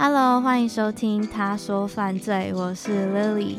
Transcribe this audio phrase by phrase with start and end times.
[0.00, 3.56] Hello，欢迎收听《他说犯罪》，我是 Lily。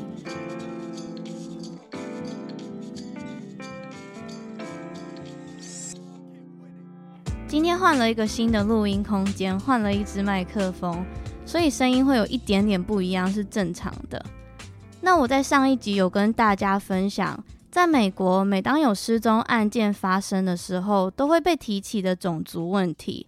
[7.46, 11.04] 今天换了一个新的录音空间，换了一支麦克风，
[11.46, 14.26] 所以声音会有一点点不一样，是正常的。
[15.02, 23.28] 那我在上一集有跟大家分享，在美国，每当有失踪案件发生的时候，都会被提起的种族问题。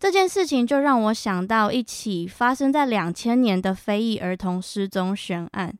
[0.00, 5.76] 这件事情就让我想到一起发生在两千年的非裔儿童失踪悬案。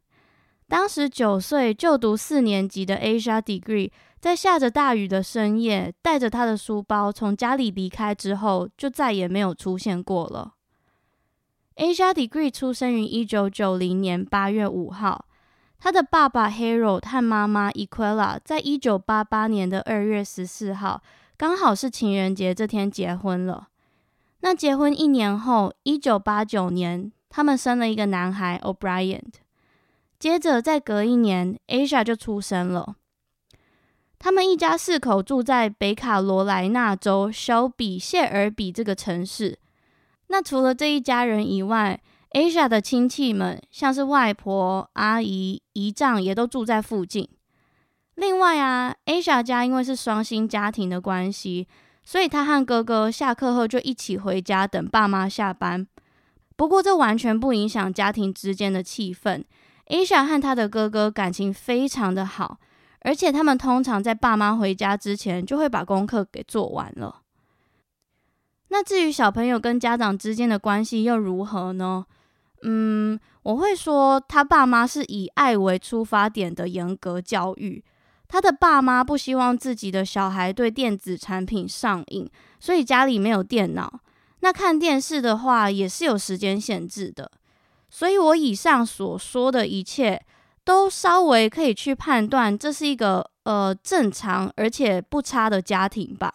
[0.69, 10.53] 当时九岁就读四年级的 Asia Degree，在下着大雨的深夜，带着他的书包从家里离开之后，就再也没有出现过了。
[11.77, 15.25] Asia Degree 出生于一九九零年八月五号，
[15.79, 21.03] 他的爸爸 Harold 和妈妈 Equella 在一九八八年的二月十四号，
[21.39, 23.69] 刚好是情人节这天结婚了。
[24.41, 29.23] 那结婚一年后，一九八九年，他们生了一个男孩 O'Brien。
[30.19, 32.97] 接着再隔一年，Asia 就出生了。
[34.19, 39.59] 他们一家四口住在北卡罗来纳州小比谢尔比这个城市。
[40.29, 42.01] 那除了这一家人以外
[42.33, 47.29] ，Asia 的亲戚们，像是外婆、阿姨、姨丈，也都住在附近。
[48.15, 51.67] 另外啊，Asia 家因为是双薪家庭的关系。
[52.11, 55.87] 所以他和哥哥下课后就一起回家等爸妈下班。
[56.57, 59.45] 不过这完全不影响家庭之间的气氛。
[59.87, 62.59] Asia 和他的哥哥感情非常的好，
[63.03, 67.21] 而且他们通常在爸妈回家之前就会把功课给做完了。
[68.71, 72.05] 那至于小朋友跟家长之间的关系又如何呢？
[72.63, 77.85] 嗯，我会说他爸妈是以爱为出发点的严格教育。
[78.33, 84.01] 他的爸妈不希望自己的小孩对电子产品上瘾，所以家里没有电脑。
[84.39, 87.29] 那看电视的话也是有时间限制的。
[87.91, 90.25] 所以我以上所说的一切，
[90.65, 96.33] 都稍微可以去判断这是一个呃正常而且不差的家庭吧。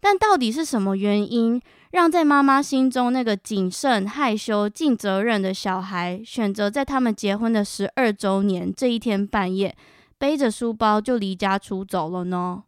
[0.00, 1.60] 但到底是什么原因，
[1.90, 9.76] 让在妈妈心中那个谨慎、害羞、尽责任的小孩，选择在他们结婚的十二周年这一天半夜，
[10.18, 12.64] 背着书包就离家出走了呢。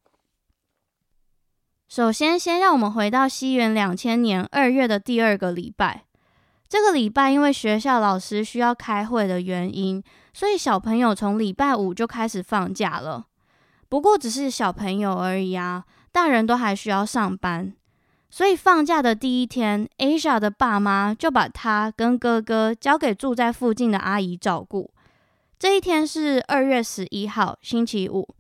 [1.89, 6.05] 首先，先让我们回到西元两千年二月的第二个礼拜。
[6.69, 10.03] 这个礼拜因为学校老师需要开会的原因，
[10.35, 13.25] 所以小朋友从礼拜五就开始放假了。
[13.89, 17.73] 不过只是小朋友而已啊，大人都还需要上班。
[18.29, 24.91] 所以放假的第一天，Asia 的爸妈就把他跟哥哥交给住在附近的阿姨照顾。
[25.59, 28.33] 这一天是二月十一号，星期五。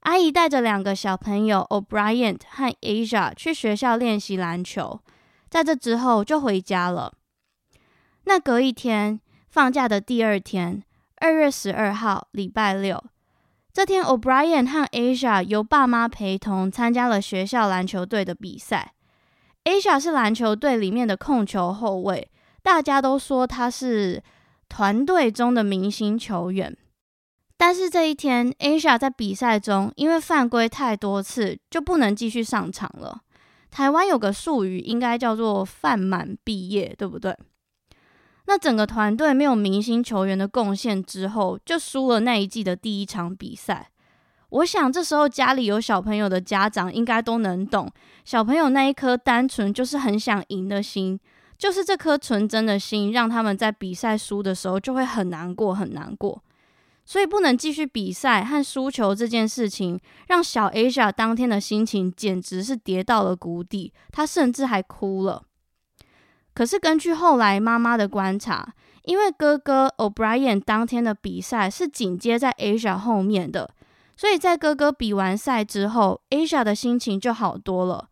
[0.00, 5.00] 阿姨带着两个小朋友 O'Brien 和 Asia 去学校练习篮球，
[5.48, 7.12] 在这之后就回家了。
[8.24, 10.82] 那隔一天，放假的第二天，
[11.18, 13.04] 二月十二号，礼拜六。
[13.72, 18.94] 这天，O'Brien 和 Asia 由爸妈陪同参加了学校篮球队的比赛。
[19.62, 22.28] Asia 是篮球队里面的控球后卫，
[22.64, 24.20] 大家都说他是。
[24.68, 26.76] 团队中的明星球员，
[27.56, 33.22] 但是这一天，Asia 在比赛中因为犯规太多次，就不能继续上场了。
[33.70, 37.36] 台湾有个术语，应该叫做“犯满毕业”，对不对？
[38.46, 43.90] 那整个团队没有明星球员的贡献之后，就输了那一季的第一场比赛。
[44.50, 47.92] 我想这时候家里有小朋友的家长应该都能懂，
[48.24, 51.20] 小朋友那一颗单纯就是很想赢的心。
[51.58, 56.42] 就是这颗纯真的心，让他们在比赛输的时候就会很难过，很难过。
[57.04, 59.98] 所以不能继续比赛和输球这件事情，
[60.28, 65.42] 让小 Asia 当天的心情简直是跌到了谷底，她甚至还哭了。
[66.54, 73.70] 可是根据后来妈妈的观察，因为哥哥 O'Brien 当天的比赛是紧接在 Asia 后面的，
[74.14, 78.08] 所以在哥哥比完赛之后，Asia 的心情就好多了。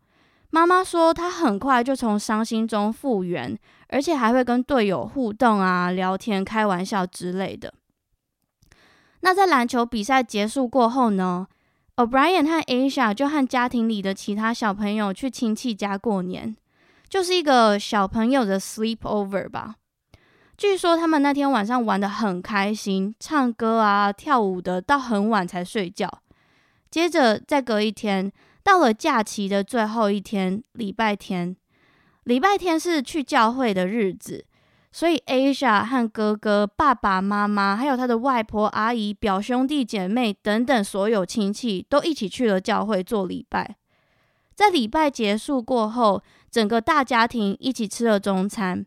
[0.49, 3.57] 妈妈说，她很快就从伤心中复原，
[3.89, 7.73] 而且还会跟队友互动啊、聊天、开玩笑之类的。
[9.19, 11.47] 那在篮球比赛结束过后呢
[11.97, 16.55] ，O'Brien 和 Asia 就和家庭里的其他小朋友去亲戚家过年，
[17.09, 19.75] 就是一个小朋友的 sleepover 吧。
[20.55, 26.09] 据说他们那天晚上玩得很开心，唱歌啊、跳舞的，到很晚才睡觉。
[26.89, 28.31] 接着再隔一天。
[28.67, 31.55] 到了假期的最后一天，礼拜天。
[32.25, 34.43] 礼拜天是去教会的日子，
[34.91, 43.77] 所以 Asia 和哥哥、爸爸妈妈，还有他的外婆、阿姨、表兄弟姐妹等等所有亲戚，都一起去了教会做礼拜。
[44.53, 46.21] 在礼拜结束过后，
[46.51, 48.85] 整个大家庭一起吃了中餐。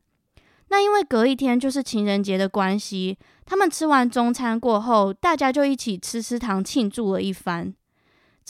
[0.68, 3.16] 那因为隔一天就是情人节的关系，
[3.46, 7.74] 他们吃完中餐过后，大家就一起吃吃糖庆祝了一番。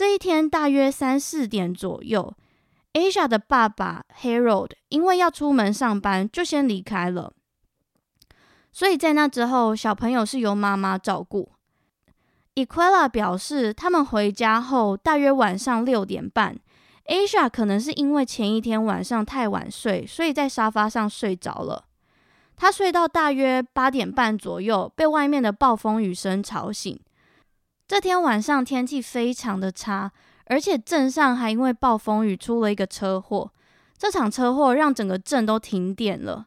[0.01, 2.35] 这一天大约三四点左右
[2.95, 7.35] ，Asia 的爸爸 Harold 因为要出门上班，就先离开了。
[8.73, 11.53] 所以在那之后，小朋友是由妈妈照顾。
[12.55, 16.57] Equella 表示，他们回家后大约晚上六点半
[17.05, 21.85] ，Asia 可能是因为前一天晚上太晚睡，所以在沙发上睡着了。
[22.57, 26.99] 他睡到大约八点半左右，被外面的暴风雨声吵醒。
[27.91, 30.13] 这天晚上天气非常的差，
[30.45, 33.51] 而且镇上还因为暴风雨出了一个车祸。
[33.99, 36.47] 这场车祸让整个镇都停电了。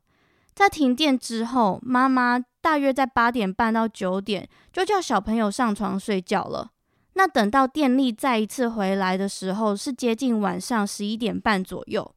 [0.55, 6.69] 在停电之后，妈妈大约在八点半到九点就叫小朋友上床睡觉了。
[7.15, 12.15] 那等到电力再一次回来的时候，是接近晚上十一点半左右，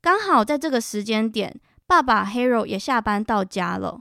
[0.00, 1.60] 刚好在这个时间点。
[1.86, 4.00] 爸爸 Hero 也下班到家了。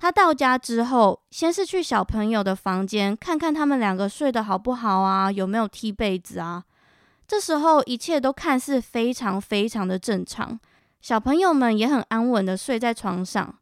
[0.00, 6.64] 他到家之后，先是去小朋友的房间看看他们两个睡得好不好啊，有没有踢被子啊。
[7.28, 10.58] 这时候一切都看似非常非常的正常，
[11.02, 13.58] 小朋友们也很安稳的睡在床上。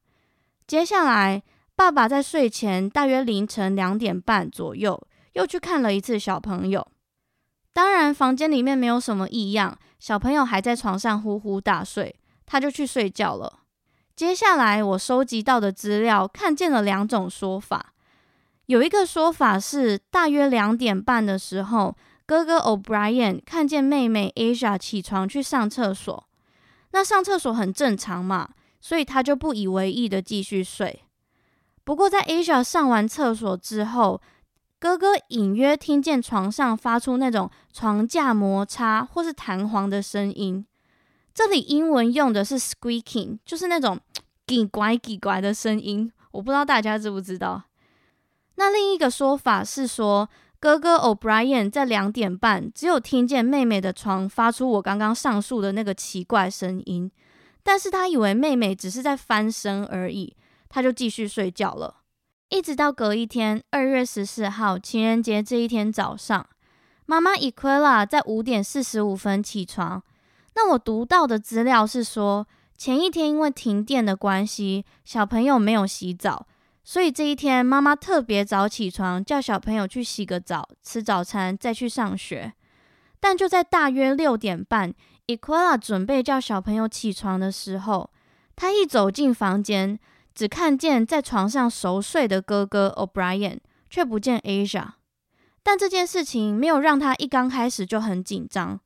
[0.64, 1.42] 接下来，
[1.74, 6.86] 爸爸在睡前大约凌晨两点半左右，又去看了一次小朋友。
[7.72, 12.14] 当然，房间里面没有什么异样，小朋友还在床上呼呼大睡。
[12.46, 13.64] 他就去睡觉了。
[14.18, 17.94] 接下来，我收集到的资料看见了两种说法。
[18.66, 26.26] 有一个说法是，大约两点半的时候，哥哥 O'Brien 看见妹妹 Asia 起床去上厕所。
[26.90, 28.48] 那上厕所很正常嘛，
[28.80, 31.04] 所以他就不以为意的继续睡。
[31.84, 34.20] 不过，在 Asia 上完厕所之后，
[34.80, 40.66] 哥哥隐约听见床上发出那种床架摩擦或是弹簧的声音。
[41.38, 44.00] 这里英文用的是 squeaking，就是那种
[44.48, 46.10] 叽呱叽呱的声音。
[46.32, 47.62] 我不知道大家知不知道。
[48.56, 57.08] 那另一个说法是说，哥哥 O'Brien 在两点半只有听见妹妹的床发出我刚刚上述的那个奇怪声音，
[57.62, 60.34] 但是他以为妹妹只是在翻身而已，
[60.68, 61.98] 他就继续睡觉了。
[62.48, 66.48] 一直到隔一天，二月十四号情人节这一天早上，
[67.06, 70.02] 妈妈 Equella 在五点四十五分起床。
[70.54, 72.46] 那我读到的资料是说，
[72.76, 76.46] 前一天因为停电的关系，小朋友没有洗澡，
[76.82, 82.52] 所以这一天妈妈特别早起床，叫小朋友去洗个澡，吃早餐，再去上学。
[83.20, 84.94] 但就在大约六点半
[85.26, 88.10] ，Equella 准备叫小朋友起床的时候，
[88.54, 89.98] 他一走进房间，
[90.34, 93.58] 只看见在床上熟睡的哥哥 O'Brien，
[93.90, 94.86] 却不见 Asia。
[95.62, 98.80] 但这件事情没有让他一刚开始就很紧张。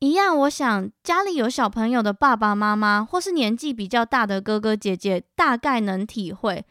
[0.00, 6.64] 一样，我想家里有小朋友的爸爸妈妈，或是年纪比较大的哥哥姐姐，大概能体会。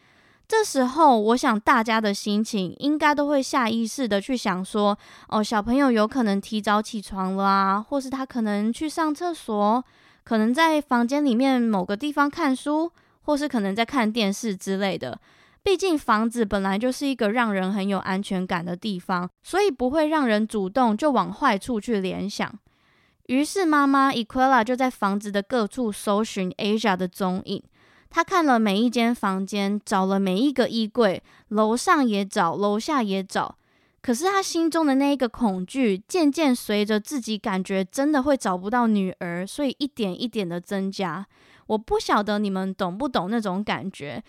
[0.47, 4.95] 这时候，我想大家的心情应该都会下意识的去想说：
[5.29, 9.83] 哦，小朋友有可能提早起床了啊，或是他可能去上厕所，
[10.23, 12.91] 可能在房间里面某个地方看书，
[13.21, 15.19] 或是可能在看电视之类的。
[15.63, 22.53] 毕竟房子本来就是一个让人很有安全感的地方，所以不会让人主动就往坏处去联想。
[23.27, 27.63] 于是妈妈 Equella 就在房子的各处搜寻 Asia 的踪影。
[28.09, 33.57] 她看了每一间房间，找了每一个衣柜，楼上也找，楼下也找。
[34.01, 41.25] 可是她心中的那一个恐惧，渐渐随着自己感觉真的会找不到女儿，所以一点一点的增加。
[41.67, 44.21] 我不晓得你们懂不懂那种感觉，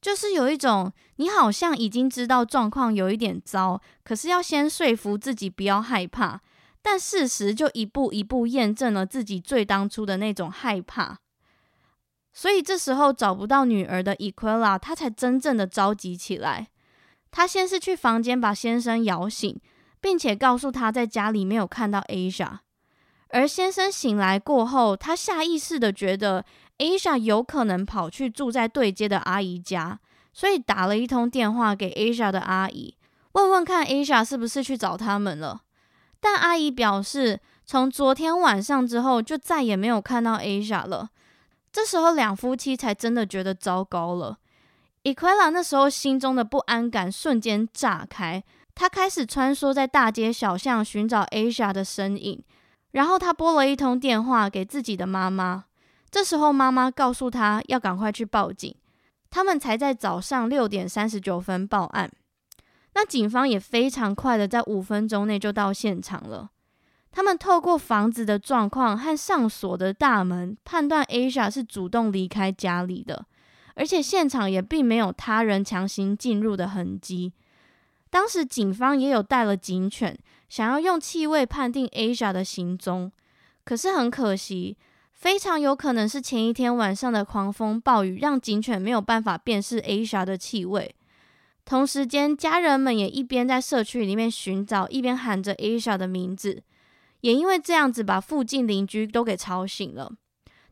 [0.00, 6.40] 就是有一种你好像已经知道状况有一点糟，可是要先说服自己不要害怕。
[6.82, 11.18] 但事实就一步一步验证了自己最当初的那种害怕，
[12.32, 16.68] 所以这时候找不到女儿的 Equella，她才真正的着急起来。
[17.30, 19.60] 她先是去房间把先生摇醒，
[20.00, 22.58] 并且告诉他在家里没有看到 Asia。
[23.28, 26.44] 而先生醒来过后，他下意识的觉得
[26.78, 30.00] Asia 有可能跑去住在对街的阿姨家，
[30.32, 32.96] 所以打了一通电话给 Asia 的阿姨，
[33.32, 35.62] 问问看 Asia 是不是去找他们了。
[36.20, 41.08] 但阿姨表示，从昨天晚上之后就再也没有看到 Asia 了。
[41.72, 44.38] 这时候，两夫妻才真的觉得糟糕了。
[45.04, 52.42] Equella 那时候心中的不安感瞬间炸开，他开始穿梭在大街小巷寻找 Asia 的身影。
[52.90, 55.64] 然后他拨了一通电话给自己的妈妈。
[56.10, 58.74] 这时候，妈妈告诉他要赶快去报警。
[59.30, 62.10] 他们才在早上六点三十九分报案。
[62.94, 66.50] 那警方也非常快的在五分钟内就到现场了。
[67.12, 73.26] 他们透过房子的状况和上锁的大门，判断 Asia 是主动离开家里的，
[73.74, 77.32] 而且现场也并没有他人强行进入的痕迹。
[78.10, 80.18] 当时警方也有带了警犬，
[80.48, 83.10] 想要用气味判定 Asia 的行踪，
[83.64, 84.76] 可是很可惜，
[85.12, 90.94] 非常有可能是前一天晚上的狂风暴雨让警犬没有办法辨识 Asia 的气味。
[91.70, 96.64] 同时间，家人们也一边在社区里面寻找，一边喊着 Asia 的名字，
[97.20, 100.10] 也因为这样子把附近邻居都给吵醒了。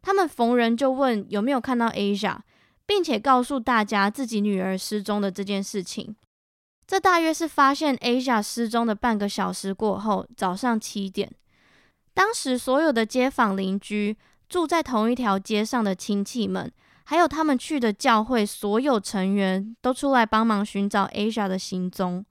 [0.02, 2.38] 他们逢人就问有没有看到 Asia，
[2.85, 6.17] 并且告诉大家自己女儿失踪的这件事情。
[6.85, 11.31] 这大约是发现 Asia 失踪的半个小时过后，早上七点。
[12.12, 14.17] 当时所有的街坊邻居、
[14.49, 16.73] 住在同一条街上的亲戚们。
[17.11, 22.23] 还有他们去的教会，所有成员都出来帮忙寻找 Asia 的行踪。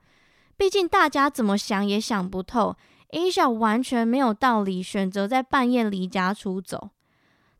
[0.55, 2.75] 毕竟大家怎么想也想不透
[3.09, 6.91] ，Asia 完全没有道理选择在半夜离家出走。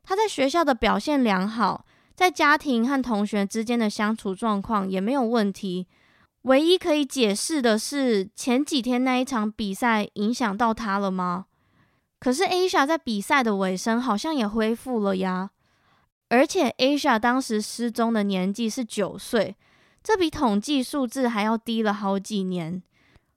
[0.04, 1.84] 他在学校的表现良好，
[2.14, 5.88] 在家庭和同学之间的相处状况也没有问题。
[6.42, 11.46] 唯一可以解释的是，前几天那一场比赛影响到他了吗？
[12.20, 15.50] 可是 Asia 在比赛的尾声好像也恢复了呀。
[16.28, 19.56] 而且，Asia 当时失踪的年纪是九岁，
[20.02, 22.82] 这比统计数字还要低了好几年。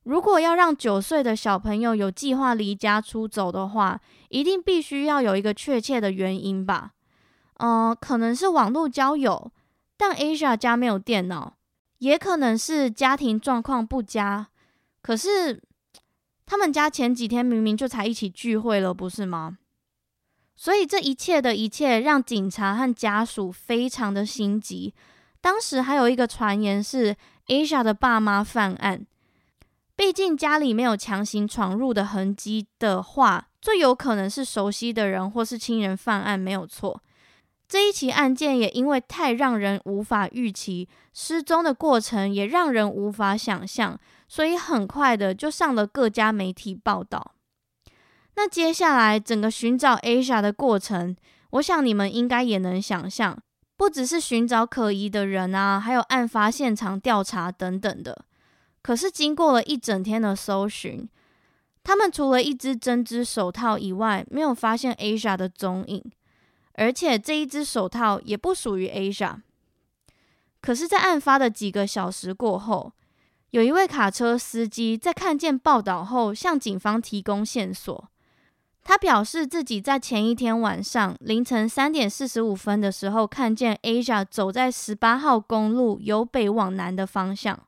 [0.04, 6.92] 如果要让九岁的小朋友有计划离家出走的话，一定必须要有一个确切的原因吧？
[7.60, 9.52] 嗯、可能是网络交友，
[9.96, 11.54] 但 Asia 家没有电脑，
[12.00, 14.48] 也可能是家庭状况不佳。
[15.04, 15.62] 可是，
[16.48, 19.60] 他们家前几天明明就才一起聚会了，不是吗？
[20.62, 24.94] 所以这一切的一切让警察和家属非常的心急。
[25.42, 27.16] 当时还有一个传言是
[27.48, 29.04] Asia 的爸妈犯案，
[29.96, 37.02] 毕竟家里没有强行闯入的痕迹的话，最有可能是熟悉的人或是亲人犯案，没有错。
[37.68, 47.34] 这一起案件也因为太让人无法预期，失踪的过程也让人无法想象，所以很快的就上了各家媒体报道。
[48.36, 51.16] 那接下来整个寻找 Asia 的过程，
[51.52, 53.38] 我想你们应该也能想象，
[53.76, 58.26] 不只是寻找可疑的人啊，还有案发现场调查等等的。
[58.82, 61.08] 可是经过了一整天的搜寻，
[61.84, 66.04] 他们除了一只针织手套以外，没有发现 Asia 的踪影，
[66.74, 69.42] 而且这一只手套也不属于 Asia。
[70.62, 72.94] 可是，在案发的几个小时过后，
[73.50, 78.11] 有一位卡车司机在看见报道后，向警方提供线索。
[78.84, 87.60] 他表示自己在前一天晚上凌晨三点四十五分的时候，看见 Asia 走在十八号公路由北往南的方向。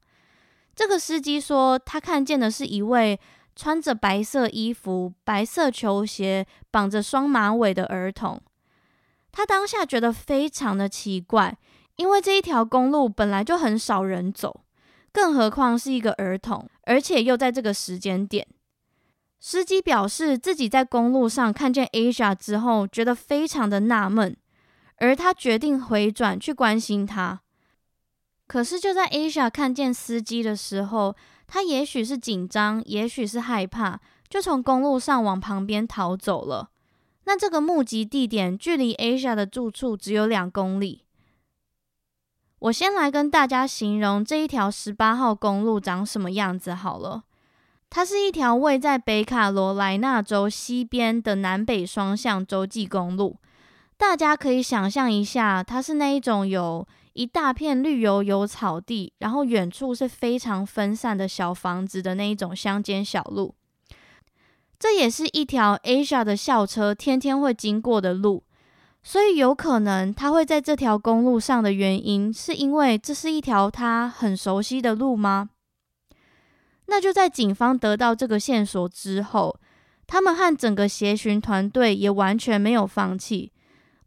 [0.75, 3.19] 这个司机说，他看见的是一位
[3.55, 8.41] 穿着白色衣服、白色球鞋、绑着双马尾的儿童。
[9.31, 11.57] 他当下觉得非常的奇怪，
[11.97, 14.61] 因为这一条公路本来就很少人走，
[15.11, 18.47] 更何况是一个儿童，而且又在这个时间点。
[19.45, 24.37] 司机表示，自己在公路上看见 Asia 之后，觉得非常的纳闷，
[24.99, 27.41] 而他决定回转去关心他。
[28.47, 31.13] 可是就在 Asia 看见司机的时候，
[31.45, 36.69] 他也许是紧张，也许是害怕，就从公路上往旁边逃走了。
[37.25, 41.03] 那这个目击地点距离 Asia 的住处只有两公里。
[42.59, 47.25] 我先来跟大家形容这一条十八号公路长什么样子好了。
[47.95, 53.37] 它是一条位在北卡罗来纳州西边的南北双向洲际公路。
[53.97, 63.53] 大家可以想象一下，它是那一种有一大片绿油油草地，然后远处是非常分散的小房子的那一种乡间小路。
[64.79, 68.41] 这也是一条 Asia 的校车天天会经过的路，
[69.03, 75.51] 所以有可能他会在这条公路上的原因，是因为这是一条他很熟悉的路吗？
[76.87, 79.59] 那就在警方得到这个线索之后，
[80.05, 83.51] 他们和整个协寻团队也完全没有放弃，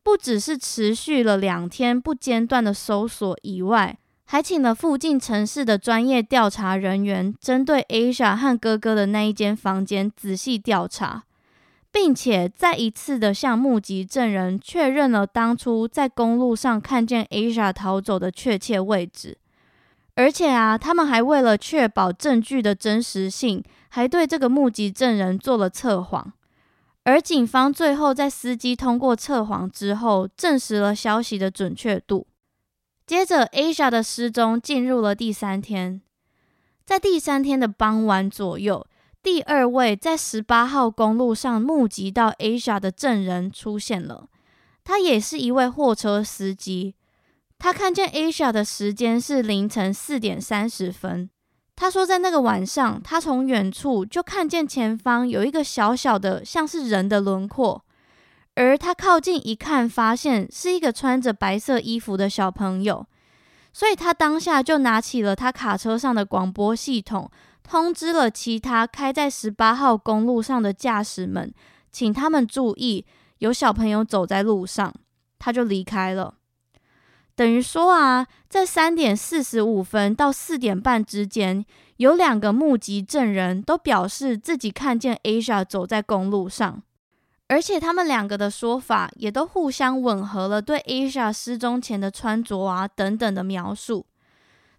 [0.03, 11.25] 不只是持续了两天不间断的搜索以外，还请了附近城市的专业调查人员，针对 Asia 和哥哥的那一间房间仔细调查，
[11.91, 19.39] 并且再一次的向目击证人确认了当初在公路上看见 Asia 逃走的确切位置。
[20.17, 26.33] 而且啊，他们还为了确保证据的真实性，还对这个目击证人做了测谎。
[27.05, 32.27] 而警方最后在司机通过测谎之后，证实了消息的准确度。
[33.07, 36.01] 接着，Asia 的失踪进入了第三天。
[36.85, 38.87] 在第三天的傍晚左右，
[39.23, 44.29] 第二位在十八号公路上目击到 Asia 的证人出现了。
[44.83, 46.95] 他也是一位货车司机。
[47.59, 51.29] 他看见 Asia 的时间是凌晨四点三十分。
[51.75, 57.85] 他说，在那个晚上，他从远处就看见前方有一个小小的像是人的轮廓，
[58.55, 63.07] 而他靠近一看，发现是一个穿着白色衣服的小朋友，
[63.75, 67.31] 所以他当下就拿起了他卡车上的广播系统，
[67.63, 71.53] 通知了其他开在十八号公路上的驾驶们，
[71.93, 73.05] 请他们注意，
[73.41, 74.95] 有小朋友走在路上，
[75.39, 76.36] 他就离开了。
[77.37, 81.65] 等于说啊，在三点四十五分到四点半之间，
[81.99, 86.83] 有两个目击证人都表示自己看见 Asia 走在公路上，
[87.49, 94.07] 而且他们两个的说法也都互相吻合了对 Asia 失踪前的穿着啊等等的描述。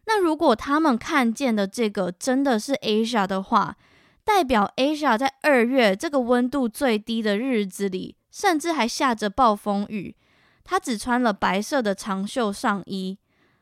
[0.08, 3.78] 那如果他们看见的这个真的是 Asia 的话，
[4.24, 10.16] 代表 Asia 在二月这个温度最低的日子里，甚至还下着暴风雨。
[10.70, 13.18] 他只穿了白色的长袖上衣，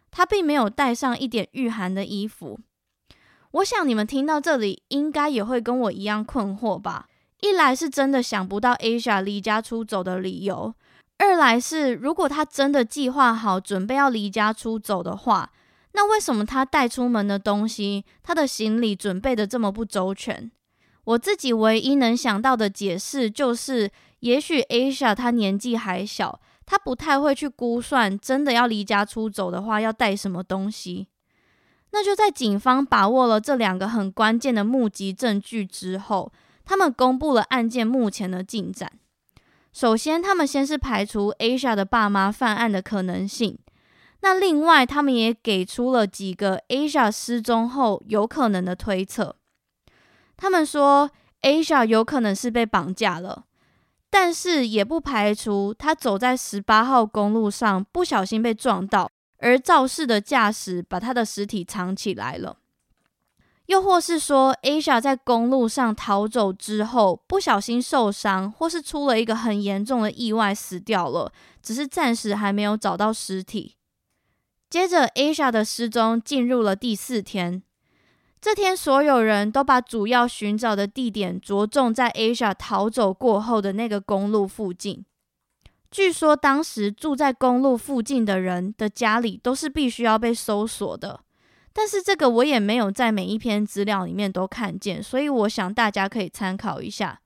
[0.10, 2.60] 他并没有带上一点御寒的衣服。
[3.52, 7.06] 我想你们听到这里，应该也会跟我一样困惑吧？
[7.42, 10.74] 一来是真的想不到 Asia 离家出走的理由，
[11.20, 15.52] 二来是如果他真的计划好准备要离家出走的话，
[15.92, 20.52] 那为什么他带出门的东西，他的行李准备得这么不周全？
[21.04, 26.42] 我自己唯一能想到的解释就是，也许 Asia 他年纪还小。
[26.66, 31.08] 他不太会去估算，真的要离家出走的话，要带什么东西。
[31.92, 36.32] 那就在警方把握了这两个很关键的目击证据之后，
[36.66, 38.92] 他们公布了案件目前的进展。
[39.72, 43.58] 首先，他们先是排除 Asia 的爸妈犯案的可能性。
[44.22, 49.36] 那另外，他们也给出了几个 Asia 失踪后有可能的推测。
[50.36, 51.10] 他们说
[51.44, 53.45] ，Asia 有可能是被绑架了。
[54.18, 62.60] 但是也不排除他走在十八号公路上不小心被撞到，而肇事的驾驶把他的尸体藏起来了。
[63.66, 73.76] 又或是说，Asia 在公路上逃走之后不小心受伤，或是出了一个很严重的意外死掉了，只是暂时还没有找到尸体。
[74.70, 77.64] 接着，Asia 的失踪进入了第四天。
[78.42, 85.04] 这天，所有人都把主要寻找的地点着重在 Asia 逃走过后的那个公路附近。
[85.90, 91.22] 据说，当时住在公路附近的人的家里都是必须要被搜索的。
[91.74, 97.22] 但是，这个我也没有在每一篇资料里面都看见，所以我想大家可以参考一下。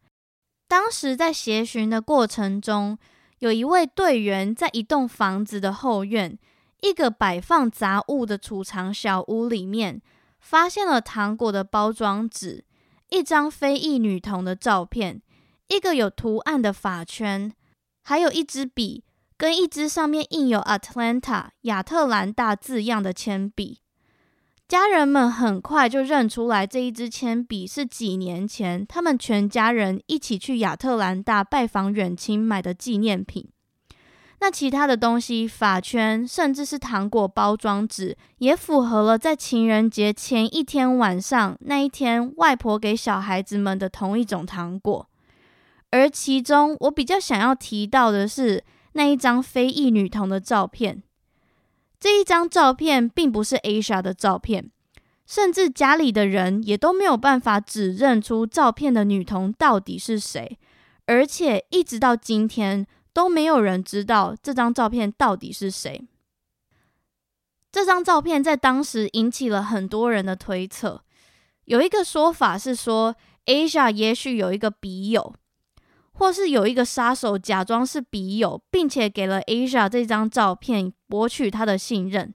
[0.68, 2.98] 当时在协寻的过程中，
[3.40, 6.38] 有一位队员在一栋房子的后院，
[6.82, 10.02] 一个摆放杂物的储藏小屋里面。
[10.40, 12.66] 发现了糖果的包装纸，
[13.10, 15.22] 一张非裔女童的照片，
[15.68, 17.52] 一个有图案的发圈，
[18.04, 19.04] 还有一支笔
[19.38, 23.80] 跟一支上面印有 Atlanta 亚特兰大字样的铅笔。
[24.68, 33.50] 家人们很快就认出来这一支铅笔是几年前他们全家人一起去亚特兰大拜访远亲买的纪念品。
[34.42, 45.10] 那其他的东西，发圈，甚至是糖果包装纸，也符合了在情人节前一天晚上那一天，外婆给小孩子们的同一种糖果。
[45.92, 51.04] 而其中，我比较想要提到的是那一张非裔女童的照片。
[52.00, 54.72] 这一张照片并不是 Asia 的照片，
[55.28, 60.58] 甚至家里的人也都没有办法指认出照片的女童到底是谁，
[61.08, 62.88] 而且一直到今天。
[63.14, 66.08] 都没有人知道这张照片到底是谁。
[67.72, 71.04] 这张照片在当时引起了很多人的推测。
[71.66, 75.36] 有一个说法是说，Asia 也许有一个笔友，
[76.14, 82.34] 或是有一个杀手假装是笔友，并且给了 Asia 这张照片博取他的信任。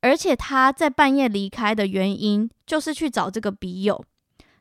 [0.00, 4.02] 而且他在半夜离开的原因就是去找这个笔友。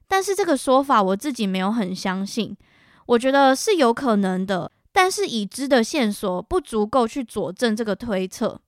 [0.05, 2.57] 但是这个说法我自己没有很相信，
[3.05, 4.69] 我觉得是有可能的。
[4.93, 8.61] 但是已知的线索不足够去佐证这个推测。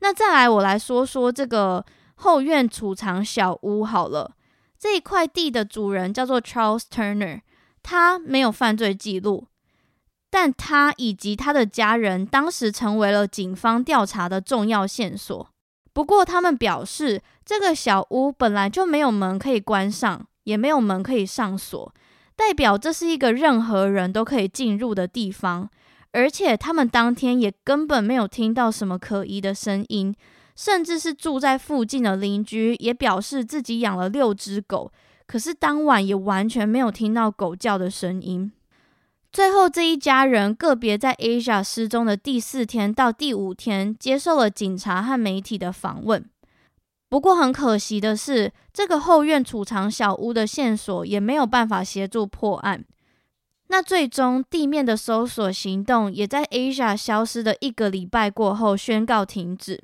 [0.00, 1.84] 那再来，我来说说这个
[2.16, 4.32] 后院储藏小屋好了。
[4.78, 7.40] 这一块地的主人叫做 Charles Turner，
[7.82, 9.46] 他没有犯罪记录，
[10.30, 15.48] 但他以及他的家人当时成为了警方调查的重要线索。
[15.92, 21.94] 不过，他们表示这个小屋本来就没有门可以关上，也没有门可以上锁。
[22.36, 25.68] 代表这是一个任何人都可以进入的地方，
[26.12, 30.14] 而且他们当天也根本没有听到什么可疑的声音，
[30.54, 34.92] 甚至是住在附近的邻居也表示自己养了六只狗，
[35.26, 38.52] 可是当晚也完全没有听到狗叫的声音。
[39.32, 46.24] 最后，这一家人个别在 Asia 失踪的第四天到第五天，接受了警察和媒体的访问。
[47.16, 52.84] 不过，很可惜的是，这个后院储藏小屋的线索也没有办法协助破案。
[53.68, 59.82] 那最终，地面的搜索行动也在 Asia 消失的一个礼拜过后宣告停止。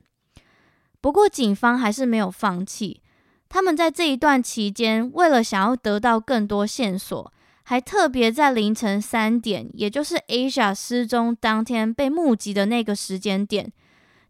[1.01, 3.01] 不过，警方还是没有放弃，
[3.49, 7.33] 他们在这一段期间，为了想要得到更多线索。
[7.63, 13.73] 还特别在凌晨三点，也就是 Asia 失踪当天被目击的那个时间点，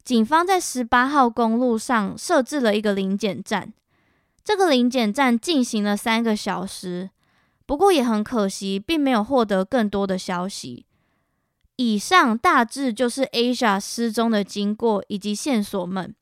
[0.05, 3.73] 警方在十八号公路上设置了一个临检站。
[4.45, 7.11] 这个临检站进行了三个小时，
[7.65, 10.85] 不过也很可惜，并没有获得更多的消息。
[11.77, 16.15] 以上大致就是 Asia 失踪的经过以及线索们。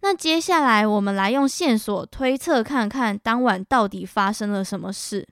[0.00, 5.26] 那接下来我们来用线索推测看看当晚到底发生了什么事。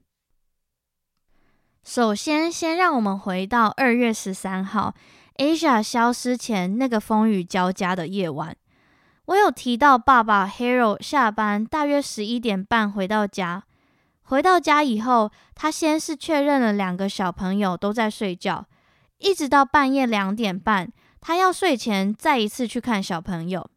[1.84, 4.94] 首先，先让我们回到二月十三号
[5.38, 8.56] ，Asia 消失前那个风雨交加的夜晚。
[9.26, 13.64] 我有提到，爸爸 Harold 下班大约十一点半回到家。
[14.22, 18.66] 回到家以后，他先是确认了两个小朋友都在睡觉，
[19.18, 23.68] 一直到半夜两点半，他要睡前再一次去看小朋友。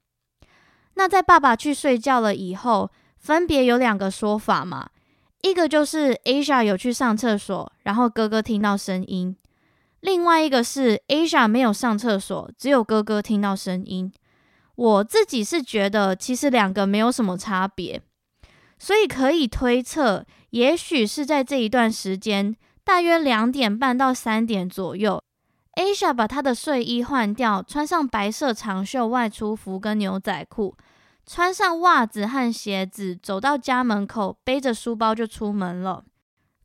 [0.95, 4.89] 那在爸爸去睡觉了以后，分别有两个说法嘛。
[5.41, 9.35] 一个就是 Asia 有去上厕所，然后哥哥听到声音；
[10.01, 14.11] 另外一个是 Asia 没有上厕所，只有哥哥听到声音。
[14.75, 18.01] 我自己是觉得其实两个没有什么差别，
[18.77, 25.21] 所以可以推测，也许是在这一段时间，大约两点半到三点左右
[25.73, 30.75] ，Asia 把她的睡衣换掉，穿上白色长袖外出服跟牛仔裤。
[31.25, 36.03] 穿上袜子和鞋子，走到家门口，背着书包就出门了。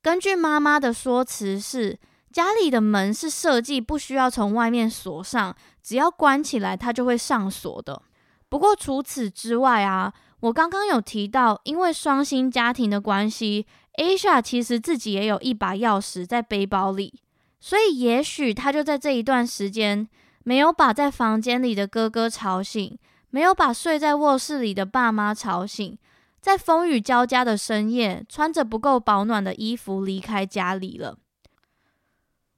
[0.00, 1.98] 根据妈妈的说辞是，
[2.34, 8.02] 家里的门是设计不需要从外面锁上，只要关起来它就会上锁的。
[8.48, 13.68] 不过除此之外啊，我刚刚有提到，因为双薪家庭的关系
[13.98, 17.20] ，Asia 其实自己也有一把钥匙在背包里，
[17.60, 20.08] 所以也许他就在这一段时间
[20.42, 22.98] 没有把在房间里的哥哥吵醒。
[23.30, 25.96] 没有把睡在卧室里的爸妈吵醒，
[26.40, 31.18] 在风雨交加的深夜，穿着不够保暖的衣服离开家里了。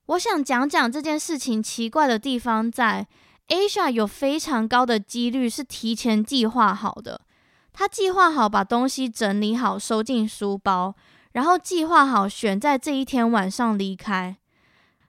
[0.07, 3.07] 我想讲讲这件事情奇怪的地方在
[3.49, 7.23] ，Asia 有非常高的几率是提前计划好的，
[7.73, 10.95] 他计划好把东西整理好，收进书包，
[11.33, 14.37] 然后计划好选在这一天晚上离开。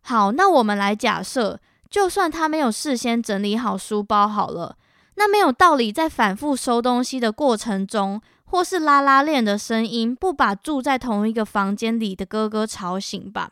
[0.02, 4.78] 好，那我们来假设，就算他没有事先整理好书包好了。
[5.16, 13.52] 那没有道理，在反复收东西的过程中，或是拉拉链的声音，不把住在同一个房间里的哥哥吵醒吧？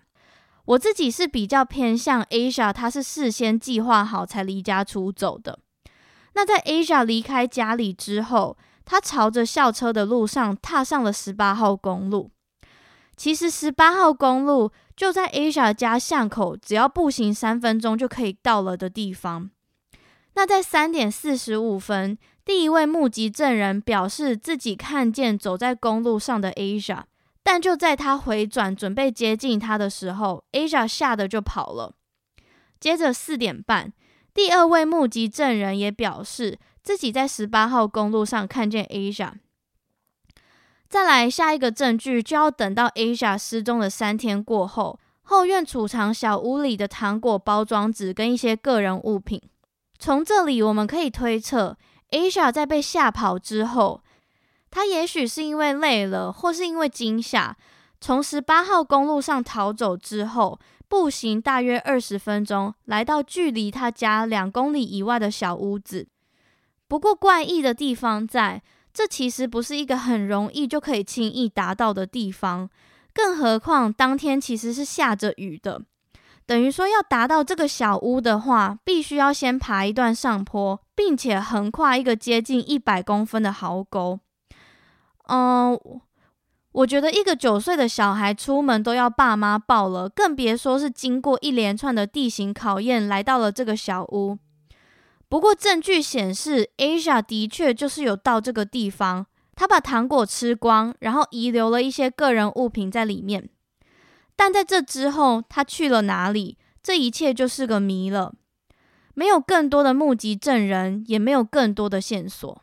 [0.66, 5.60] 我自己是比较偏向 Asia，他是事先计划好才离家出走的。
[6.34, 12.32] 那在 Asia 离开家里之后，他朝着校车的路上踏上了十八号公路。
[13.16, 19.50] 其实十八号公路就在 Asia 家巷口，只要步行三分钟就可以到了的地方。
[20.34, 27.04] 那在三点四十五分，第一位目击证人表示自己看见走在公路上的 Asia，
[27.48, 31.94] 但就在他回转准备接近他的时候，Asia 吓得就跑了。
[32.80, 33.94] 接着四点半，
[34.34, 39.34] 第二位目击证人也表示自己在十八号公路上看见 Asia。
[40.90, 49.40] 再来下一个证据就要等到 Asia 失踪的三天过后，后院储藏小屋里的糖果包装纸跟一些个人物品。
[50.00, 51.78] 从这里我们可以推测
[52.10, 54.02] ，Asia 在被吓跑之后，
[54.76, 57.56] 他也许是因为累了，或是因为惊吓，
[58.02, 60.60] 从十八号公路上逃走之后，
[60.90, 66.10] 步行大约二十分钟，来到距离他家两公里以外的小屋子。
[66.90, 68.62] 不过怪异的地方在，
[68.94, 72.70] 这其实不是一个很容易就可以轻易达到的地方，
[73.14, 75.84] 更何况当天其实是下着雨的。
[76.46, 84.20] 等于说，要达到这个小屋的话，必须要先爬一段上坡，并且横跨一个接近一百公分的壕沟。
[85.28, 85.80] 嗯，
[86.72, 94.38] 我觉得一个九岁的小孩出门都要爸妈抱了，更别说是经过一连串的地形考验来到了这个小屋。
[95.28, 103.50] 不过证据显示，Asia 的确就是有到这个地方，他把糖果吃光，然后遗留了一些个人物品在里面。
[104.36, 106.58] 但在这之后，他去了哪里？
[106.84, 108.34] 这一切就是个谜了。
[109.16, 112.62] 没有更多的目击证人，也没有更多的线索。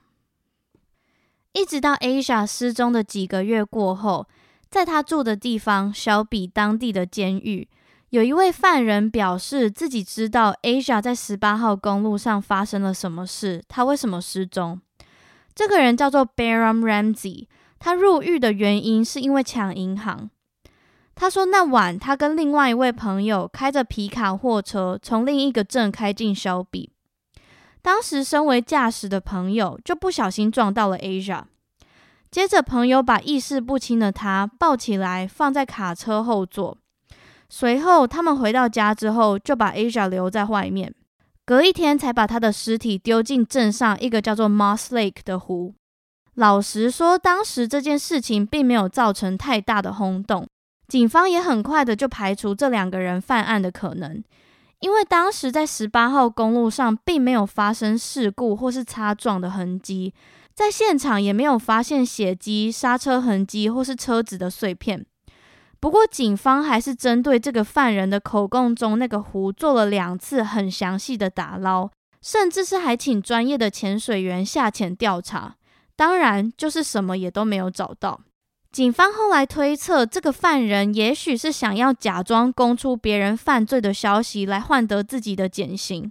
[1.52, 4.26] 一直到 Asia 失踪的几个月过后，
[4.70, 7.68] 在他住的地方小比当地的监狱，
[8.08, 14.80] 有一位犯人表示自己知道 Asia 在十八号公路上发生了什么事，他为什么失踪？
[15.54, 20.30] 这个人叫做 Baram Ramsey，他入狱的原因是因为抢银行。
[21.14, 26.91] 他说那晚他跟另外一位朋友开着皮卡货车从另一个镇开进肖比。
[27.82, 31.42] 当时，身为驾驶的朋友就不小心撞到了 Asia，
[32.30, 36.78] 接着朋友把意识不清的他抱起来放在卡车后座，
[37.48, 40.94] 随后他们回到家之后就把 Asia 留在外面，
[41.44, 45.74] 隔一天才把他的尸体丢进镇上一个叫做 Moss Lake 的湖。
[46.34, 50.46] 老实说，当时这件事情并没有造成太大的轰动，
[50.86, 54.22] 警方也很快的就排除这两个人犯案的可能。
[54.82, 60.12] 因为当时在十八号公路上并没有发生事故或是擦撞的痕迹，
[60.54, 65.06] 在现场也没有发现血迹、刹车痕迹或是车子的碎片。
[65.78, 71.88] 不过，警方还是针对这个犯人的口供中那个湖做了两次很详细的打捞，
[72.20, 75.54] 甚至是还请专业的潜水员下潜调查。
[75.94, 78.20] 当然，就是什么也都没有找到。
[78.72, 86.10] 警方后来推测，这个犯人也许是想要假装供出别人犯罪的消息，来换得自己的减刑。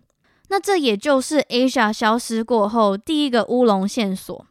[0.49, 4.45] 那这也就是 Asia 消失过后第一个乌龙线索。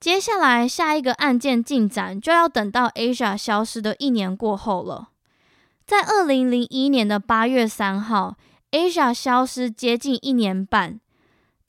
[0.00, 5.10] 接下来，下一个案件进展就要等到 Asia 消失的一年过后了。
[5.84, 8.36] 在二零零一年的八月三号
[8.70, 11.00] ，Asia 消失接近一年半。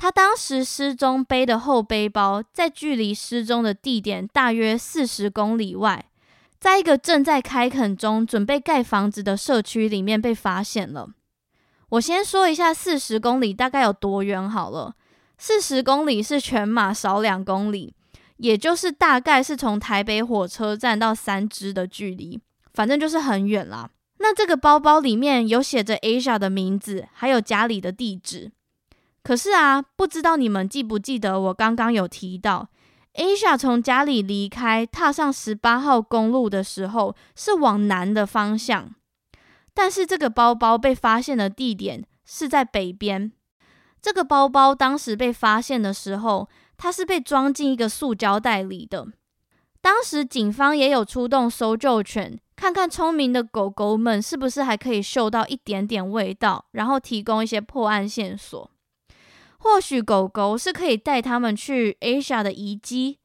[0.01, 6.03] 他当时失踪背的后背包，在距离失踪的地点大约四十公里外，
[6.59, 11.09] 在一个正在开垦中、准备盖房子的社区里面被发现了。
[11.89, 14.95] 我先说一下四十公里大概有多远好了。
[15.37, 17.93] 四十公里是全马少两公里，
[18.37, 22.41] 也就是大概是从台北火车站到三芝的距离，
[22.73, 23.87] 反正就是很远啦。
[24.17, 28.51] 那这个包包里面有写着 Asia 的名字，还有家里的地址。
[29.23, 32.69] 可是啊，不知道你们记不记得我刚刚有提到
[33.13, 38.95] ，Asia 从家里离开，踏上十八号公路的时候是往南的方向，
[39.73, 43.31] 但是这个包包被发现的地点是在北边。
[44.01, 49.07] 这个包包当时被发现的时候，它是被装进一个塑胶袋里的。
[49.79, 58.71] 当时警方也有出动搜救犬，看看聪明的狗狗们是不是还可以嗅到一点点味道，然后提供一些破案线索。
[59.63, 63.19] 或许狗狗是可以带他们去 Asia 的遗迹，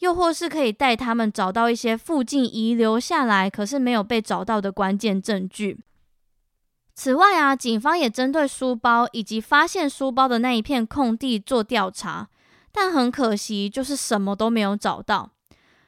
[0.00, 5.80] 又或是可以带他们找到一些附近遗留下来可是没有被找到的关键证据。
[6.94, 12.28] 此外啊，警方也针对书包以及发现书包的那一片空地做调查，
[12.70, 15.30] 但很可惜，就是什么都没有找到。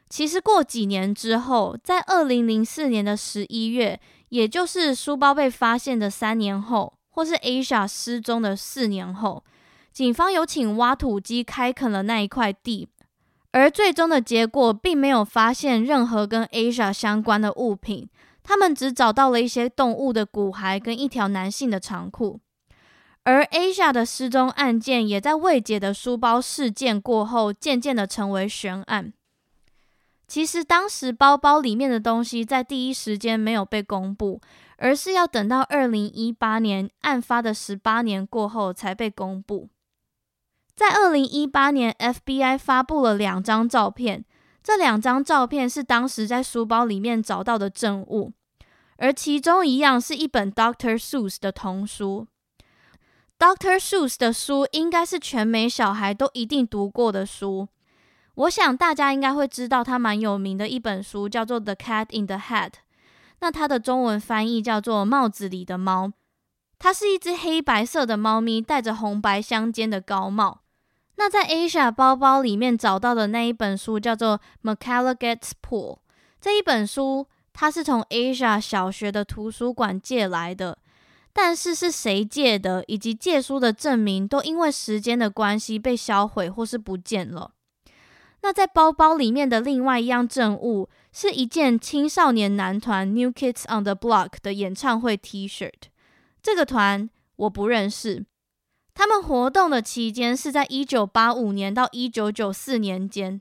[0.09, 4.01] 其实过几年之后，在二零零四年的十一月，
[4.31, 9.45] 也就是书包被发现的三年后，或是 Asia 失踪的四年后。
[9.93, 12.89] 警方有请挖土机开垦了那一块地，
[13.51, 18.09] 而最终的结果并没有发现任何跟 Asia 相关的物品，
[18.43, 22.41] 他们只找到了一些动物的骨骸跟一条男性的长裤。
[23.25, 29.13] 而 Asia 的失踪案件也在未解的书包事件过后，渐渐的成为悬案。
[30.27, 34.41] 其实当时包包里面的东西在第一时间没有被公布，
[34.79, 39.69] 而是要等到二零一八年案发的十八年过后才被公布。
[40.83, 44.25] 在二零一八年，FBI 发布了两张照片。
[44.65, 48.33] 这两张照片是当时在书包里面找到的证物，
[48.97, 50.99] 而其中一样是一本 Dr.
[51.01, 52.27] Seuss 的童书。
[53.39, 53.79] Dr.
[53.79, 57.69] Seuss 的书应该是全美小孩都一定读过的书。
[58.35, 62.71] 我想大家应该会知道，它蛮有名的一本书叫做《The Cat in the Hat》。
[63.39, 66.09] 那它的中文翻译叫做《帽子里的猫》。
[66.81, 70.62] 它是一只黑白色的猫咪，戴着红白相间的高帽。
[71.17, 74.41] 那在 Asia 包包里面找到的那一本书叫做
[74.77, 75.97] 《macala gets pool》。
[76.41, 80.79] 这一本书它是从 Asia 小学的图书馆借来的，
[81.33, 87.53] 但是是谁借的，以及借书的证明都因为时间的关系被销毁或是不见了。
[88.41, 95.83] 那在包包里面的另外一样证物是一件青少年男团 New Kids on the Block 的演唱会 T-shirt。
[96.43, 98.25] 这个团我不认识。
[98.95, 103.41] 他们活动的期间是在一九八五年到一九九四年间。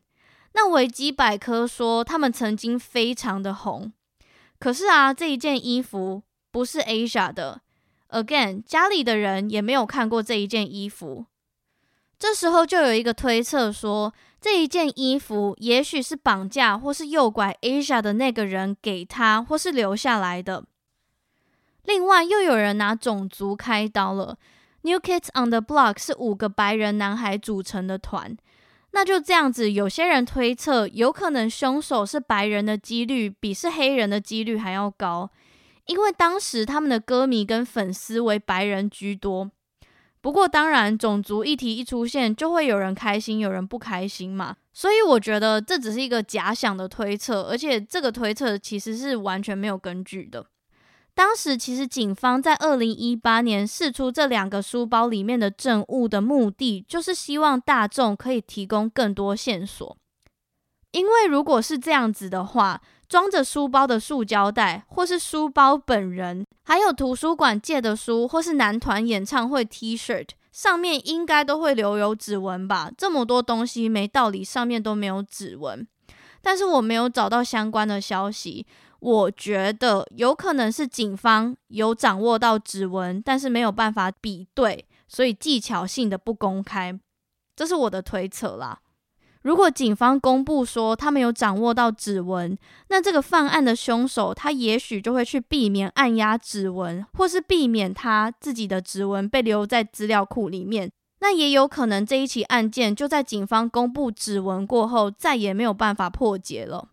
[0.53, 3.91] 那维基百科说他们曾经非常的红。
[4.59, 7.61] 可是啊，这一件衣服不是 Asia 的。
[8.09, 11.25] Again，家里的人也没有看过这一件衣服。
[12.19, 20.65] 这时候就有一个推测说，这一件衣服也许是绑架或是诱拐 Asia 的那个人给他或是留下来的。
[21.83, 24.37] 另外，又有人拿种族开刀了。
[24.83, 28.35] New Kids on the Block 是五个白人男孩组成的团。
[28.91, 35.29] 那就这样子，有些人推测，有可能凶手是白人的几率比是黑人的几率还要高，
[35.85, 39.49] 因为当时他们的歌迷跟粉丝为白人居多。
[40.19, 44.55] 不过，当然，种族议题一出现，就会有人开心，有人不开心嘛。
[44.71, 50.45] 所以，我觉得这只是一个假想的推测，而且这个推测其实是完全没有根据的。
[51.13, 59.97] 当时其实警方在二零一八年释出这两个书包里面的证物的目的，就是希望大众可以提供更多线索。
[60.91, 72.89] 因为如果是这样子的话，装着书包的塑胶袋，或是书包本人，还有图书馆借的书，或是男团演唱会 T-shirt，上面应该都会留有指纹吧？
[72.97, 75.85] 这么多东西，没道理上面都没有指纹。
[76.41, 78.65] 但是我没有找到相关的消息。
[79.01, 86.97] 我觉得有可能是警方有掌握到指纹，但是没有办法比对，所以技巧性的不公开，
[87.55, 88.79] 这是我的推测啦。
[89.41, 92.55] 如果警方公布说他们有掌握到指纹，
[92.89, 100.91] 那这个犯案的凶手他也许就会去避免按压指纹，或是避免他自己的指纹被留在资料库里面。
[101.21, 106.89] 那也有可能这一起案件就在警方公布指纹过后，再也没有办法破解了。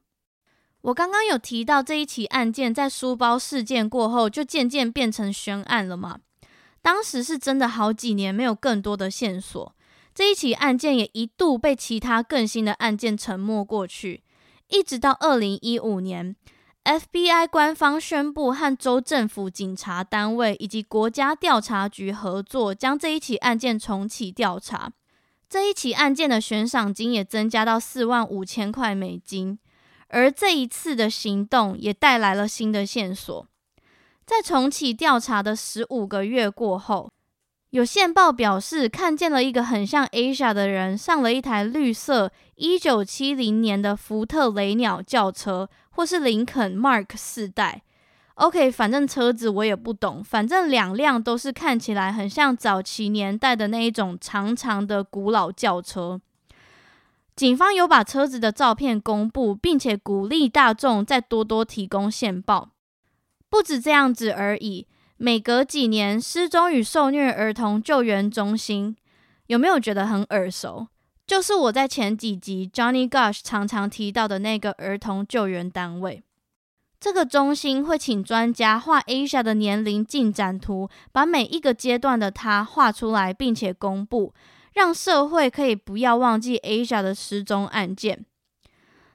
[0.82, 6.20] 我刚刚有提到这一起案件在书包事件过后就渐渐变成悬案了嘛？
[6.80, 9.74] 当时是真的好几年没有更多的线索，
[10.14, 14.22] 这一起案件也一度被其他更新的案件沉默过去，
[14.68, 16.36] 一直到二零一五年
[16.84, 24.92] ，FBI 官方宣布和州政府警察单位以及国家调查局合作，将这一起案件重启调查。
[25.50, 29.58] 这一起案件的悬赏金也增加到四万五千块美金。
[30.08, 33.46] 而这一次的行动也带来了新的线索。
[34.26, 37.10] 在重启调查的十五个月过后，
[37.70, 47.82] 有线报表示看见了一个很像 Asia 的人上了一台绿色一九七零年的福特雷鸟轿车，或是林肯 Mark 四代。
[48.34, 56.20] OK，反正车子我也不懂，反正两辆都是看起来很像早期年代的那一种长长的古老轿车。
[57.38, 62.70] 警方有把车子的照片公布，并且鼓励大众再多多提供线报。
[63.48, 68.96] 不止这样子而已，每隔几年，失踪与受虐儿童救援中心
[69.46, 70.88] 有没有觉得很耳熟？
[71.28, 76.24] 就是我在前几集 Johnny Gosh 常常提到的那个儿童救援单位。
[76.98, 84.34] 这个中心会请专家画 Asia 的年龄进展图，把每一个阶段的他画出来，并且公布。
[84.78, 88.24] 让社会可以不要忘记 Asia 的失踪案件。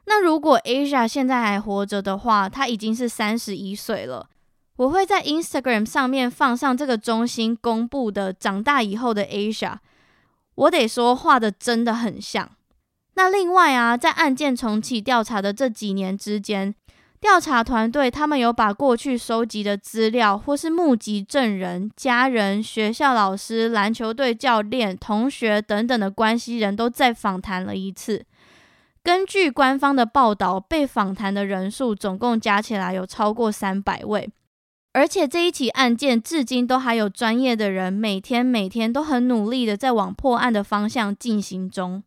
[0.08, 4.28] 那如果 Asia 现在还活着的话，她已经是三十一岁了。
[4.76, 9.78] 我会在 Instagram 上面放上这个中心公布的长大以后的 Asia。
[10.56, 12.50] 我得说，画的真的很像。
[13.14, 16.76] 那另外啊，在案件重启调查的这几年之间，
[17.24, 28.26] 调查团队他们有把过去收集的资料，或是目击证人、家人、学校老师、篮球队教练、同学等等的关系人都再访谈了一次。
[29.02, 34.30] 根据官方的报道，被访谈的人数总共加起来有超过三百位。
[34.92, 42.04] 而且这一起案件至今都还有专业的人每天每天都很努力的在往破案的方向进行中。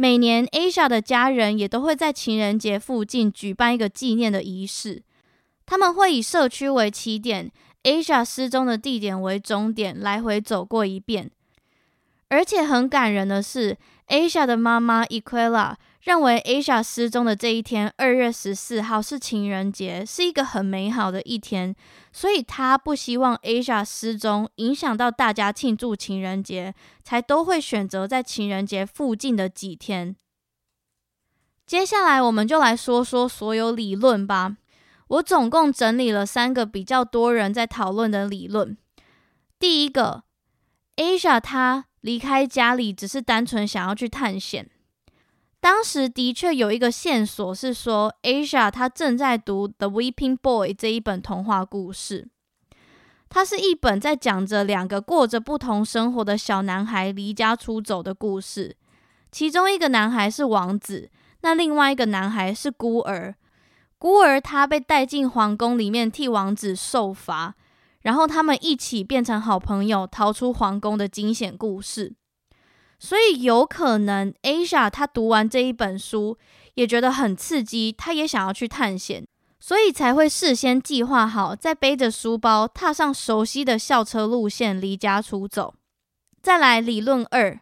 [0.00, 5.02] 每年，Asia 的家人也都会在情人节附近举办一个纪念的仪式。
[5.66, 7.50] 他们会以社区为起点
[7.82, 11.32] ，Asia 失踪的地点为终点，来回走过一遍。
[12.28, 21.74] 而且很感人的是，Asia 的妈妈 Equella 认为 Asia 失踪的这一天，二月十四号是情人节，是一个很美好的一天。
[22.12, 30.14] 所以他不希望 Asia 失踪影响到大家庆祝情人节，才都会选择在情人节附近的几天。
[31.66, 34.56] 接下来我们就来说说所有理论吧。
[35.08, 38.76] 我总共整理了三个比较多人在讨论的理论。
[39.58, 40.22] 第一个
[40.96, 44.70] ，Asia 她离开家里只是单纯想要去探险。
[45.60, 52.28] 当时的确有一个线索是说，Asia 她正在读《The Weeping Boy》这一本童话故事。
[53.28, 58.76] 它是一本在讲着两个过着不同生活的小男孩离家出走的故事。
[59.30, 61.10] 其中一个男孩是王子，
[61.42, 63.34] 那另外一个男孩是孤儿。
[63.98, 67.54] 孤儿他被带进皇宫里面替王子受罚，
[68.02, 72.14] 然后他们一起变成好朋友，逃出皇宫的惊险故事。
[72.98, 76.36] 所以有可能，Asia 她读完这一本书，
[76.74, 79.26] 也觉得很刺激，她也想要去探险，
[79.60, 85.74] 所以才会事先计划好，再背着书包踏上熟悉的校车路线离家出走。
[86.42, 87.60] 再来理论二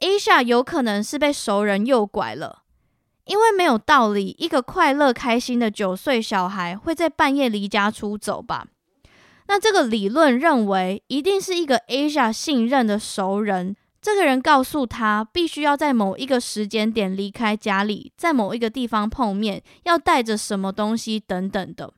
[0.00, 2.62] ，Asia 有可能是被熟人诱拐了，
[3.26, 8.66] 因为没有道理，一个快乐开心的九岁小孩会在半夜离家出走吧？
[9.46, 13.76] 那这个理论认为，一定是一个 Asia 信任的熟人。
[14.02, 21.94] 这个人告诉他，必须要在某一个时间点离开家里，在某一个地方碰面，要带着什么东西等等的。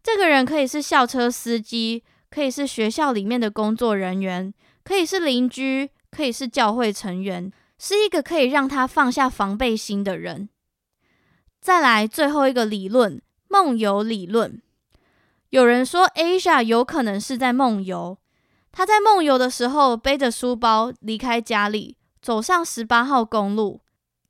[0.00, 10.48] 这个人可以是校车司机，可以是学校里面的工作人员，可以是邻居，可以是教会成员，是一个可以让他放下防备心的人。
[11.60, 14.62] 再来最后一个理论，梦游理论。
[15.50, 18.18] 有人说，Asia 有可能是在梦游。
[18.72, 23.80] 他在梦游的时候背着书包离开家里，走上十八号公路。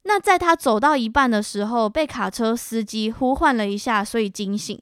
[0.03, 4.77] 那在他走到一半的时候，被卡车司机呼唤了一下，所以惊醒。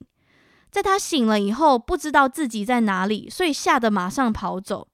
[0.70, 4.88] 在他醒了以后，不知道自己在哪里，所以吓得马上跑走。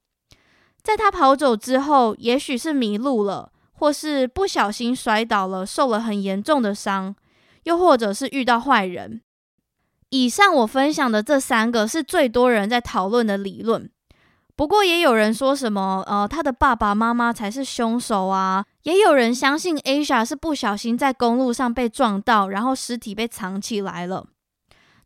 [0.83, 7.15] 在他跑走之后，也许是迷路了，或是不小心摔倒了，受了很严重的伤，
[7.63, 9.21] 又或者是遇到坏人。
[10.11, 13.89] 以上我分享的这三个是最多人在讨论的理论。
[14.57, 18.65] 不过也有人说什么，呃，他的爸爸妈妈才是凶手啊！
[18.85, 24.27] 也有人相信 Asia 是不小心在公路上被撞到，然后尸体被藏起来了。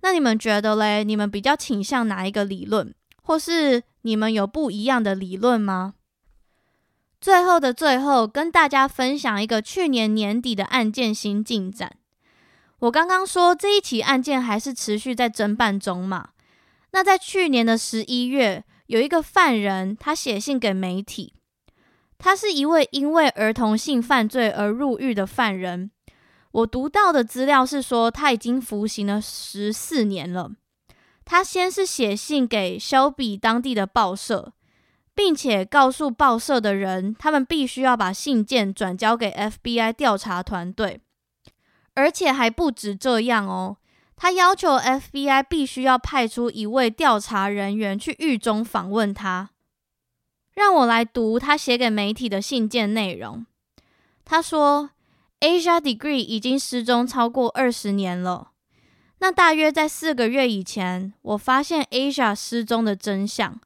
[0.02, 1.02] 那你们觉得嘞？
[1.02, 2.94] 你们比较倾向哪一个理论？
[3.22, 5.94] 或是你们有不一样的理论吗？
[7.20, 11.96] 最后的最后，跟大家分享一个去年年底的案件新进展。
[12.78, 16.28] 我刚刚说这一起案件还是持续在侦办中嘛？
[16.92, 18.64] 那在去年的十一月。
[18.90, 21.32] 有一个犯人，他写信给媒体。
[22.18, 25.92] 他是一位因为儿童性犯罪而入狱的犯人。
[26.50, 30.50] 我读到的资料是说，他已经服刑了十四年了。
[31.24, 34.54] 他先是写信给肖比当地的报社，
[35.14, 41.00] 并且告诉报社的人，他们必须要把信件转交给 FBI 调查团队，
[41.94, 43.76] 而且还不止这样哦。
[44.22, 49.48] 他要求 FBI 必须要派出一位调查人员去狱中访问他。
[50.52, 53.46] 让我来读他写给媒体的信件内容。
[54.26, 54.90] 他说
[55.40, 58.50] ：“Asia Degree 已经失踪超过二十年了。
[59.20, 63.58] 那大约在四个月以前，我发现 Asia 失踪的真相。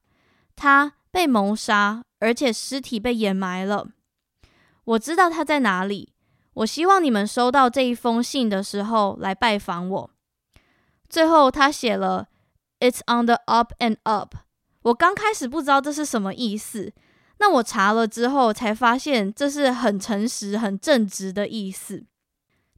[0.54, 3.88] 他被谋杀，而且尸体被掩埋了。
[4.84, 6.12] 我知道他在哪里。
[6.54, 10.10] 我希望你们收到这一封信的时候来拜访我。”
[11.08, 12.28] 最后，他写了
[12.80, 14.36] "It's on the up and up"。
[14.82, 16.92] 我刚开始不知道这是什么意思，
[17.38, 22.04] 那我查了之后才发现这是很诚实、很正直的意思。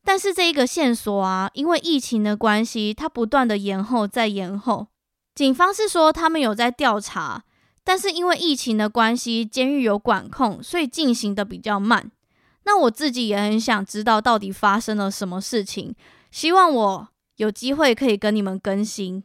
[0.05, 4.87] 但是这一个线索啊，因为疫情的关系，它不断的延后再延后。
[5.35, 7.43] 警方是说他们有在调查，
[7.83, 12.13] 但是因为疫情的关系，监狱有管控，所以进行的比较慢。
[12.65, 15.95] 那我自己也很想知道到底发生了什么事情，
[16.31, 17.09] 希望我。
[17.37, 19.23] 有机会可以跟你们更新。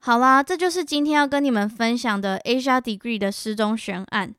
[0.00, 4.34] 好啦，这就是今天要跟你们分享的 Asia Degree 的失踪悬案。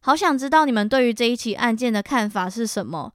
[0.00, 3.12] 好想知道你们对于这一起案件的看法是什么？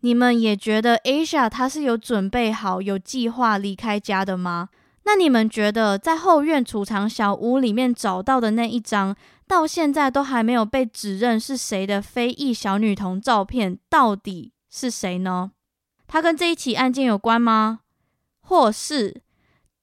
[0.00, 4.68] 你们也觉得 Asia 她是有准备好、有计划离开家的吗？
[5.04, 9.16] 那你们觉得在后院储藏小屋里面找到的那一张
[9.48, 15.52] 到现在都还没有被指认是谁的非裔小女童照片，到底是谁呢？
[16.06, 17.80] 她跟这一起案件有关吗？
[18.48, 19.20] 或是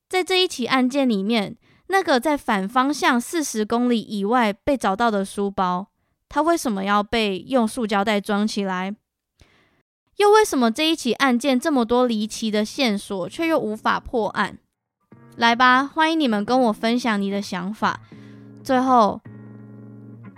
[0.09, 1.55] 在这一起案件里面，
[1.86, 5.89] 那个在反方向四十公里以外被找到的书包，
[6.28, 8.95] 它为什么要被用塑胶袋装起来？
[10.18, 14.57] 又为什么这一起案件这么多离奇的线索，却又无法破案？
[15.36, 18.01] 来吧，欢迎你们跟我分享你的想法。
[18.63, 19.22] 最后，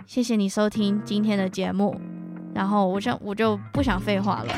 [0.06, 1.98] 谢谢你收听今天的节目。
[2.54, 4.52] 然后，我就我就不想废话了，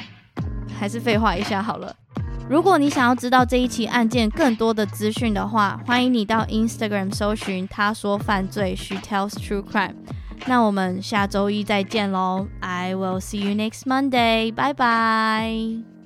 [0.76, 1.94] 还是废话一下好了。
[2.50, 9.94] 如果你想要知道这一起案件更多的资讯的话，欢迎你到 Instagram 搜寻“他说犯罪 She tells true crime”。
[10.46, 14.52] 那我们下周一再见喽！I will see you next Monday。
[14.52, 15.99] 拜拜。